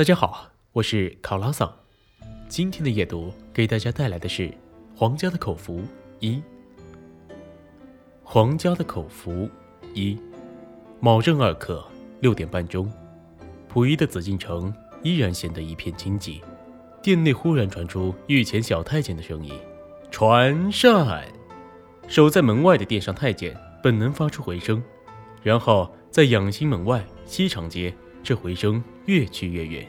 [0.00, 1.70] 大家好，我是考拉桑。
[2.48, 4.50] 今天的夜读给大家带来的是
[4.96, 5.82] 皇家的口福
[6.20, 6.42] 一。
[8.22, 9.46] 皇家的口福
[9.92, 10.18] 一，
[11.00, 11.86] 卯正二刻
[12.20, 12.90] 六点半钟，
[13.68, 16.40] 溥仪的紫禁城依然显得一片清寂。
[17.02, 19.52] 殿内忽然传出御前小太监的声音
[20.10, 21.28] ：“传膳。”
[22.08, 24.82] 守在门外的殿上太监本能发出回声，
[25.42, 27.94] 然后在养心门外西长街。
[28.22, 29.88] 这回声越去越远，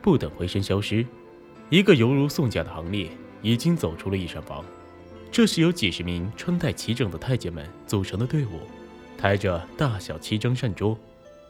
[0.00, 1.06] 不等回声消失，
[1.68, 3.08] 一个犹如宋家的行列
[3.42, 4.64] 已经走出了御膳房。
[5.30, 8.60] 这是由几十名穿戴齐整的太监们组成的队伍，
[9.18, 10.98] 抬着大小七张膳桌，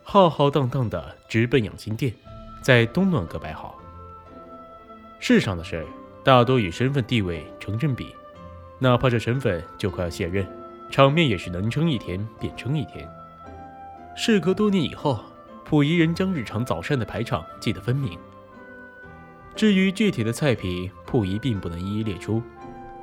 [0.03, 2.13] 浩浩荡荡地直奔养心殿，
[2.63, 3.79] 在东暖阁摆好。
[5.21, 5.87] 世上的事儿
[6.25, 8.09] 大多与身份地位成正比，
[8.81, 10.47] 哪怕这身份就快要卸任，
[10.91, 13.09] 场面也是能撑一天便撑一天。
[14.17, 15.21] 事隔多年以后。
[15.65, 18.19] 溥仪仍将日常早膳的排场记得分明。
[19.57, 22.43] 至于具体的菜品，溥仪并不能一一列出。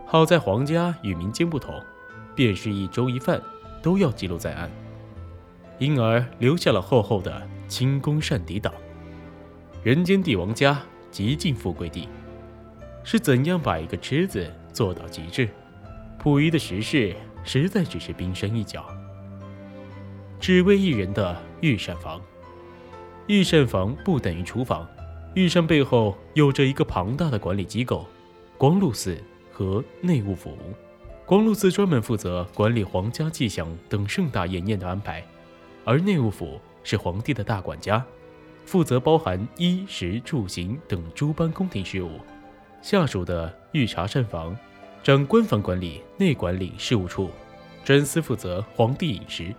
[0.05, 1.73] 好在皇家与民间不同，
[2.35, 3.41] 便是一粥一饭
[3.81, 4.69] 都要记录在案，
[5.79, 8.73] 因而留下了厚厚的清宫膳底档。
[9.83, 12.07] 人间帝王家，极尽富贵地，
[13.03, 15.49] 是怎样把一个吃字做到极致？
[16.19, 18.85] 溥仪的食事实在只是冰山一角。
[20.39, 22.21] 只为一人的御膳房。
[23.31, 24.85] 御膳房不等于厨房，
[25.35, 28.05] 御膳背后有着一个庞大的管理机构——
[28.59, 29.17] 光禄寺
[29.53, 30.57] 和内务府。
[31.25, 35.23] 光禄寺专门负责管理皇家祭享等盛大宴宴的安排，
[35.85, 38.05] 而内务府是皇帝的大管家，
[38.65, 42.19] 负责包含衣食住行等诸般宫廷事务。
[42.81, 44.53] 下属的御茶膳房
[45.01, 47.29] 掌官方管理内管理事务处，
[47.85, 49.55] 专司负责皇帝饮食。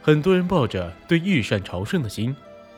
[0.00, 2.34] 很多人抱着对御膳朝圣的心。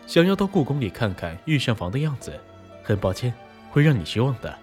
[0.06, 2.38] 想要到故宫里看看御膳房的样子，
[2.82, 3.32] 很抱歉，
[3.70, 4.58] 会让你失望的。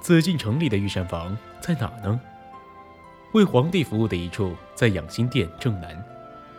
[0.00, 2.20] 紫禁城里的御膳房在哪呢？
[3.32, 6.02] 为皇帝服务的一处在养心殿正南，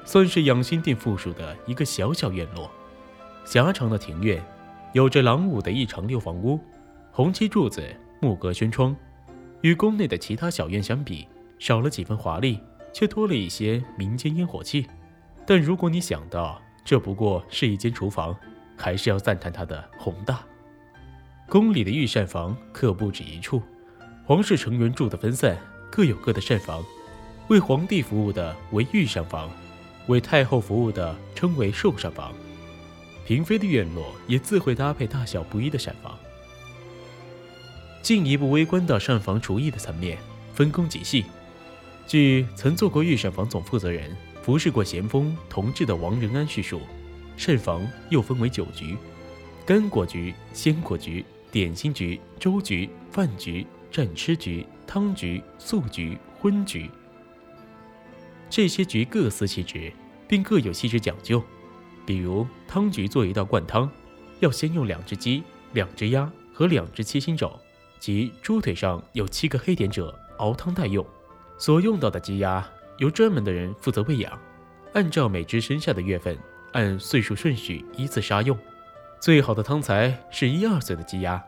[0.03, 2.69] 算是养心殿附属的一个小小院落。
[3.45, 4.43] 狭长的庭院，
[4.93, 6.59] 有着廊庑的一长六房屋，
[7.11, 8.95] 红漆柱子，木格轩窗，
[9.61, 11.27] 与宫内的其他小院相比，
[11.59, 12.59] 少了几分华丽，
[12.91, 14.87] 却多了一些民间烟火气。
[15.45, 18.37] 但如果你想到，这不过是一间厨房，
[18.77, 20.41] 还是要赞叹它的宏大。
[21.49, 23.61] 宫里的御膳房可不止一处，
[24.23, 25.57] 皇室成员住的分散，
[25.91, 26.83] 各有各的膳房。
[27.47, 29.51] 为皇帝服务的为御膳房，
[30.07, 32.33] 为太后服务的称为寿膳房。
[33.25, 36.17] 嫔妃的院落也自会搭配大小不一的膳房。
[38.03, 40.19] 进一步微观到膳房厨艺的层面，
[40.53, 41.25] 分工极细。
[42.05, 44.15] 据曾做过御膳房总负责人。
[44.45, 46.79] 服侍过咸丰同治的王仁安叙述，
[47.35, 48.95] 膳房又分为九局：
[49.65, 56.87] 干果局、鲜果局、点心局、粥局、饭局、蘸吃局、汤局、素局、荤局。
[58.47, 59.91] 这些局各司其职，
[60.27, 61.41] 并各有细致讲究。
[62.05, 63.89] 比如汤局做一道灌汤，
[64.41, 65.41] 要先用两只鸡、
[65.73, 67.51] 两只鸭和两只七星肘，
[67.99, 71.03] 即猪腿上有七个黑点者熬汤待用。
[71.57, 72.63] 所用到的鸡鸭。
[72.97, 74.39] 由专门的人负责喂养，
[74.93, 76.37] 按照每只生下的月份，
[76.73, 78.57] 按岁数顺序依次杀用。
[79.19, 81.43] 最好的汤材是一二岁的鸡鸭。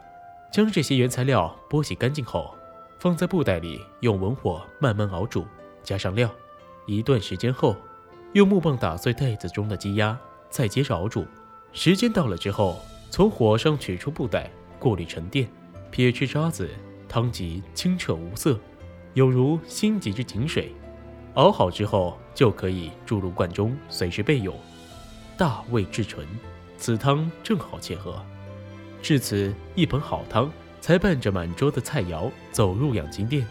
[0.52, 2.56] 将这些原材料剥洗干净后，
[3.00, 5.46] 放在布袋里，用文火慢慢熬煮，
[5.84, 6.30] 加上料。
[6.86, 7.76] 一段时间后，
[8.32, 10.18] 用木棒打碎袋子中的鸡鸭，
[10.50, 11.26] 再接着熬煮。
[11.74, 15.48] 时间到了之后，从火上取出布袋，过滤沉淀，
[15.92, 16.70] 撇去渣子，
[17.10, 18.58] 汤即清澈无色，
[19.14, 20.74] 有如新极之井水。
[21.38, 24.56] 熬好之后，就可以注入罐中，随时备用。
[25.38, 26.26] 大味至纯，
[26.78, 28.20] 此汤正好切合。
[29.04, 33.46] 至此，一盆好汤才伴着满桌的菜肴走入养心殿，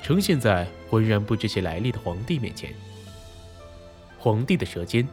[0.00, 2.72] 呈现在浑然不知其来历的皇帝面前。
[4.16, 5.06] 皇帝的舌尖。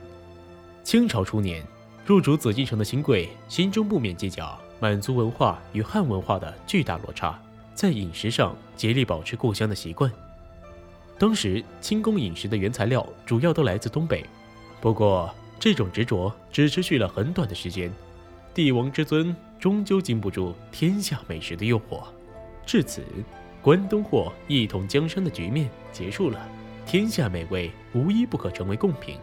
[0.84, 1.66] 清朝初年，
[2.06, 7.42] 入主紫禁城的新贵心中不免计较满族文化与汉文化的巨大落差，
[7.74, 10.12] 在饮食上竭力保持故乡的习惯。
[11.22, 14.26] 当时清宫饮食的原材料主要都来自东北，
[14.82, 17.94] 不过这种执着只持续了很短的时间。
[18.56, 22.06] 帝王之尊终究经不住天下美食的诱惑，
[22.66, 23.04] 至此，
[23.62, 26.44] 关东货一统江山的局面结束了。
[26.88, 29.16] 天下美味无一不可成为贡品。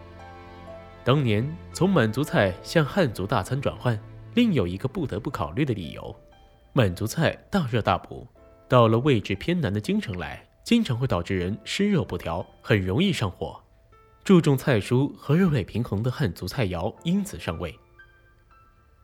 [1.02, 3.98] 当年从满族菜向汉族大餐转换，
[4.34, 6.14] 另有一个不得不考虑的理由：
[6.72, 8.24] 满族菜大热大补，
[8.68, 10.44] 到了位置偏南的京城来。
[10.68, 13.58] 经常会导致人湿热不调，很容易上火。
[14.22, 17.74] 注重菜蔬和肉类平衡的汉族菜肴因此上位。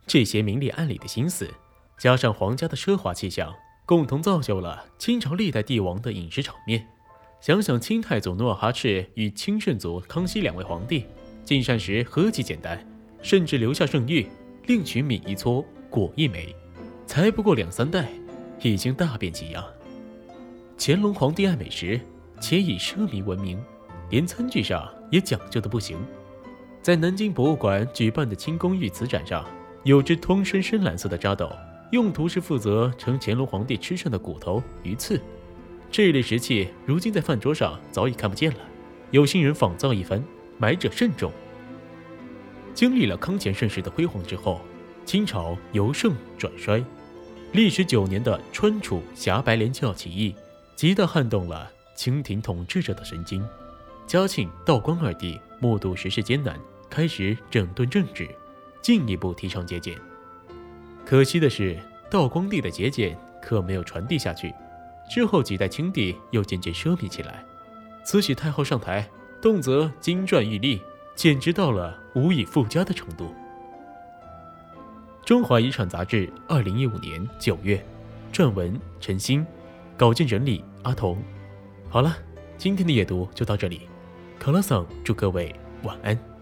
[0.06, 1.48] 这些明里暗里的心思，
[1.96, 3.50] 加上皇家的奢华气象，
[3.86, 6.86] 共同造就了清朝历代帝王的饮食场面。
[7.40, 11.06] 想想清太祖努尔哈赤与清圣祖康熙两位皇帝
[11.46, 12.86] 进膳时何其简单，
[13.22, 14.26] 甚至留下圣谕，
[14.66, 16.54] 另取米一撮，果一枚，
[17.06, 18.10] 才不过两三代，
[18.60, 19.64] 已经大变几样。
[20.76, 22.00] 乾隆皇帝爱美食，
[22.40, 23.62] 且以奢靡闻名，
[24.10, 25.96] 连餐具上也讲究的不行。
[26.82, 29.46] 在南京博物馆举办的清宫御瓷展上，
[29.84, 31.50] 有只通身深蓝色的扎斗，
[31.92, 35.18] 用途是负责盛乾隆皇帝吃剩的骨头、鱼刺。
[35.90, 38.58] 这类石器如今在饭桌上早已看不见了，
[39.12, 40.22] 有心人仿造一番，
[40.58, 41.30] 买者慎重。
[42.74, 44.60] 经历了康乾盛世的辉煌之后，
[45.06, 46.84] 清朝由盛转衰，
[47.52, 50.34] 历时九年的川楚峡白莲教起义，
[50.74, 53.46] 极大撼动了清廷统治者的神经。
[54.06, 56.58] 嘉庆、道光二帝目睹时势艰难，
[56.90, 58.28] 开始整顿政治，
[58.82, 59.96] 进一步提倡节俭。
[61.06, 61.78] 可惜的是，
[62.10, 64.52] 道光帝的节俭可没有传递下去。
[65.10, 67.44] 之后几代清帝又渐渐奢靡起来，
[68.04, 69.08] 慈禧太后上台，
[69.40, 70.80] 动辄金钻玉立，
[71.14, 73.26] 简直到了无以复加的程度。
[75.26, 77.82] 《中华遗产》杂志，二零一五年九月，
[78.32, 79.46] 撰文陈鑫，
[79.96, 81.16] 稿件整理阿童。
[81.88, 82.16] 好了，
[82.58, 83.82] 今天的阅读就到这里，
[84.38, 86.33] 卡拉桑祝各位晚安。